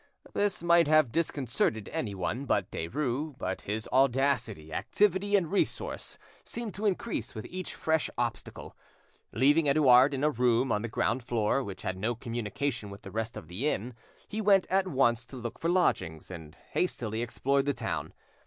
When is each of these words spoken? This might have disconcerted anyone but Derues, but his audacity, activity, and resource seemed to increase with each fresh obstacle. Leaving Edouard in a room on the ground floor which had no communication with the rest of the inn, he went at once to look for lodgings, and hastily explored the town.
This 0.33 0.63
might 0.63 0.87
have 0.87 1.11
disconcerted 1.11 1.87
anyone 1.89 2.45
but 2.45 2.71
Derues, 2.71 3.35
but 3.37 3.61
his 3.61 3.87
audacity, 3.93 4.73
activity, 4.73 5.35
and 5.35 5.51
resource 5.51 6.17
seemed 6.43 6.73
to 6.73 6.87
increase 6.87 7.35
with 7.35 7.45
each 7.45 7.75
fresh 7.75 8.09
obstacle. 8.17 8.75
Leaving 9.31 9.69
Edouard 9.69 10.15
in 10.15 10.23
a 10.23 10.31
room 10.31 10.71
on 10.71 10.81
the 10.81 10.87
ground 10.87 11.23
floor 11.23 11.63
which 11.63 11.83
had 11.83 11.97
no 11.97 12.15
communication 12.15 12.89
with 12.89 13.03
the 13.03 13.11
rest 13.11 13.37
of 13.37 13.47
the 13.47 13.67
inn, 13.69 13.93
he 14.27 14.41
went 14.41 14.65
at 14.71 14.87
once 14.87 15.23
to 15.25 15.37
look 15.37 15.59
for 15.59 15.69
lodgings, 15.69 16.31
and 16.31 16.55
hastily 16.71 17.21
explored 17.21 17.65
the 17.67 17.73
town. 17.75 18.11